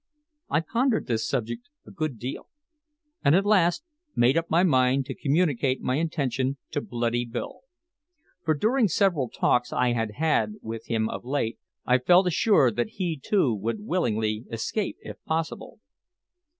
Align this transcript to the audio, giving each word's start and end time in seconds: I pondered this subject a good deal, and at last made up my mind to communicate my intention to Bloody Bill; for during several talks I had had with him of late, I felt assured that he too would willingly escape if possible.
I 0.49 0.61
pondered 0.61 1.05
this 1.05 1.27
subject 1.29 1.69
a 1.85 1.91
good 1.91 2.17
deal, 2.17 2.47
and 3.23 3.35
at 3.35 3.45
last 3.45 3.83
made 4.15 4.35
up 4.35 4.49
my 4.49 4.63
mind 4.63 5.05
to 5.05 5.13
communicate 5.13 5.79
my 5.79 5.97
intention 5.97 6.57
to 6.71 6.81
Bloody 6.81 7.23
Bill; 7.23 7.59
for 8.43 8.55
during 8.55 8.87
several 8.87 9.29
talks 9.29 9.71
I 9.71 9.93
had 9.93 10.13
had 10.15 10.55
with 10.63 10.87
him 10.87 11.07
of 11.07 11.23
late, 11.23 11.59
I 11.85 11.99
felt 11.99 12.25
assured 12.25 12.77
that 12.77 12.93
he 12.97 13.15
too 13.15 13.53
would 13.53 13.81
willingly 13.85 14.43
escape 14.49 14.97
if 15.01 15.23
possible. 15.25 15.77